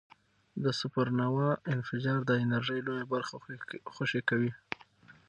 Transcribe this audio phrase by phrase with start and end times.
[0.63, 3.35] د سوپرنووا انفجار د انرژۍ لویه برخه
[3.93, 4.51] خوشې کوي.